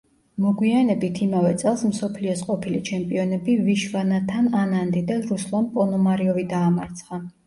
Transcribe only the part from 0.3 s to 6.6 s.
მოგვიანებით იმავე წელს მსოფლიოს ყოფილი ჩემპიონები ვიშვანათან ანანდი და რუსლან პონომარიოვი